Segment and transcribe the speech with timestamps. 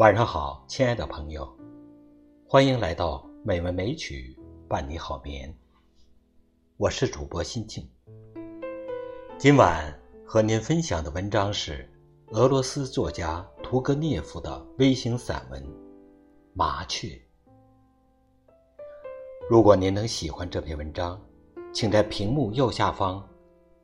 [0.00, 1.46] 晚上好，亲爱的朋友，
[2.48, 4.34] 欢迎来到美文美曲
[4.66, 5.54] 伴你好眠。
[6.78, 7.86] 我是主播心静。
[9.36, 9.94] 今晚
[10.26, 11.86] 和您分享的文章是
[12.28, 15.62] 俄罗斯作家屠格涅夫的微型散文
[16.54, 17.08] 《麻雀》。
[19.50, 21.20] 如果您能喜欢这篇文章，
[21.74, 23.22] 请在屏幕右下方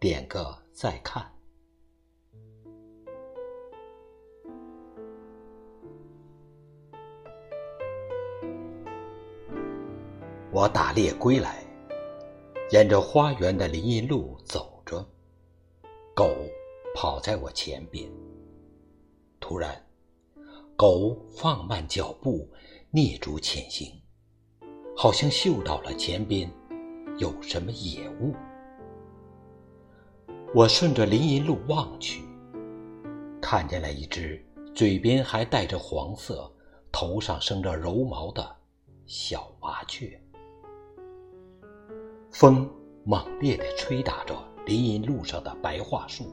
[0.00, 1.30] 点个再看。
[10.56, 11.62] 我打猎归来，
[12.70, 15.06] 沿着花园的林荫路走着，
[16.14, 16.30] 狗
[16.95, 18.10] 跑在我前边。
[19.38, 19.84] 突然，
[20.74, 22.48] 狗放慢脚步，
[22.91, 24.00] 蹑足前行，
[24.97, 26.50] 好像嗅到了前边
[27.19, 28.34] 有什么野物。
[30.55, 32.25] 我顺着林荫路望去，
[33.42, 34.42] 看见了一只
[34.75, 36.50] 嘴边还带着黄色、
[36.91, 38.56] 头上生着柔毛的
[39.05, 40.19] 小麻雀。
[42.39, 42.70] 风
[43.03, 46.27] 猛烈地吹打着林荫路上的白桦树，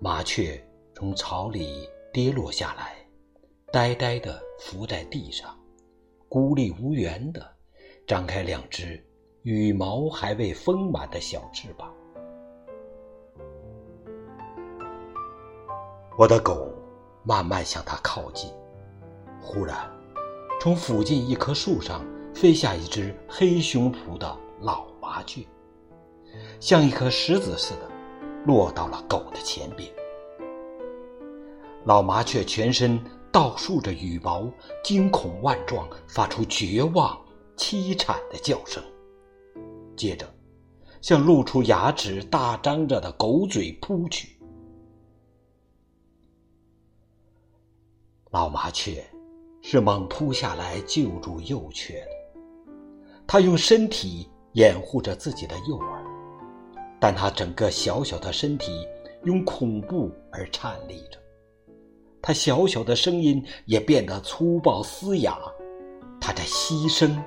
[0.00, 0.58] 麻雀
[0.94, 2.96] 从草里跌落下来，
[3.70, 5.54] 呆呆地伏在地上，
[6.30, 7.46] 孤立无援地
[8.06, 8.98] 张开两只
[9.42, 11.94] 羽毛还未丰满的小翅膀。
[16.16, 16.72] 我的狗
[17.22, 18.50] 慢慢向它靠近，
[19.42, 19.76] 忽然，
[20.58, 22.02] 从附近一棵树上
[22.34, 24.43] 飞下一只黑熊蹼的。
[24.64, 25.44] 老麻雀
[26.58, 27.90] 像一颗石子似的
[28.46, 29.92] 落到了狗的前边。
[31.84, 32.98] 老麻雀全身
[33.30, 34.50] 倒竖着羽毛，
[34.82, 37.14] 惊恐万状，发出绝望
[37.58, 38.82] 凄惨的叫声。
[39.94, 40.26] 接着，
[41.02, 44.38] 向露出牙齿、大张着的狗嘴扑去。
[48.30, 49.04] 老麻雀
[49.60, 52.40] 是猛扑下来救助幼雀的，
[53.26, 54.26] 它用身体。
[54.54, 56.02] 掩护着自己的幼儿，
[57.00, 58.86] 但他整个小小的身体
[59.24, 61.18] 用恐怖而颤栗着，
[62.22, 65.38] 他小小的声音也变得粗暴嘶哑，
[66.20, 67.20] 他在牺牲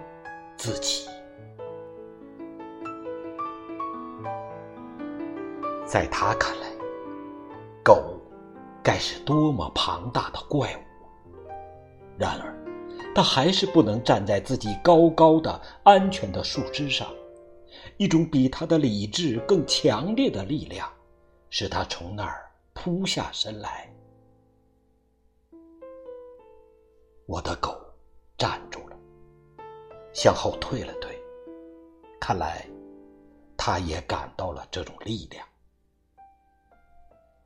[0.57, 1.07] 自己。
[5.85, 6.67] 在他看来，
[7.83, 8.19] 狗
[8.83, 11.47] 该是多么庞大的怪物，
[12.17, 12.66] 然而。
[13.17, 17.11] 他还是不能站在自己高高的、安全的树枝上。
[17.97, 20.87] 一种比他的理智更强烈的力量，
[21.49, 23.91] 使他从那儿扑下身来。
[27.25, 27.75] 我的狗
[28.37, 28.95] 站住了，
[30.13, 31.19] 向后退了退。
[32.19, 32.67] 看来，
[33.57, 35.43] 他也感到了这种力量。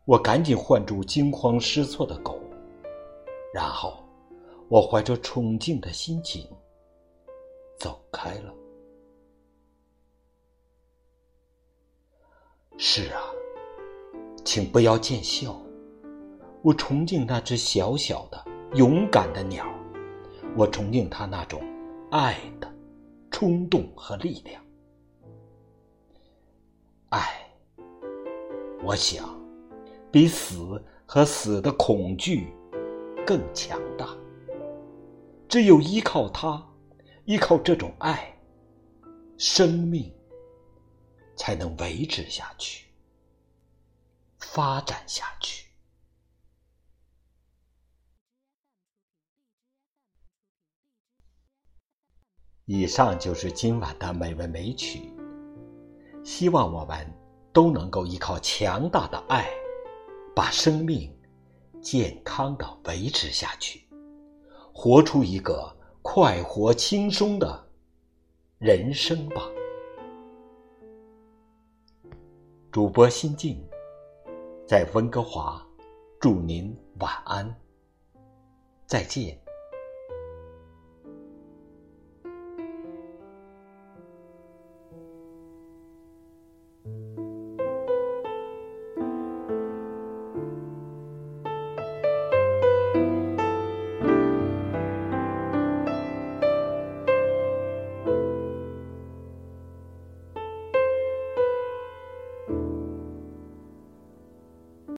[0.03, 2.37] 我赶紧唤住惊慌失措的狗，
[3.53, 4.00] 然后。
[4.71, 6.47] 我怀着崇敬的心情
[7.77, 8.53] 走开了。
[12.77, 13.21] 是啊，
[14.45, 15.61] 请不要见笑。
[16.61, 18.41] 我崇敬那只小小的、
[18.75, 19.65] 勇敢的鸟，
[20.55, 21.61] 我崇敬它那种
[22.09, 22.73] 爱的
[23.29, 24.63] 冲动和力量。
[27.09, 27.45] 爱，
[28.85, 29.37] 我想，
[30.09, 32.53] 比死和死的恐惧
[33.27, 34.07] 更强大。
[35.51, 36.65] 只有依靠它，
[37.25, 38.39] 依靠这种爱，
[39.37, 40.09] 生命
[41.35, 42.85] 才能维持下去，
[44.39, 45.67] 发展下去。
[52.63, 55.11] 以上就是今晚的美文美曲，
[56.23, 57.13] 希望我们
[57.51, 59.49] 都能够依靠强大的爱，
[60.33, 61.13] 把生命
[61.81, 63.80] 健康的维持下去。
[64.73, 67.67] 活出一个快活轻松的
[68.57, 69.43] 人生吧。
[72.71, 73.61] 主播心静，
[74.65, 75.61] 在温哥华，
[76.19, 77.53] 祝您晚安，
[78.87, 79.37] 再见。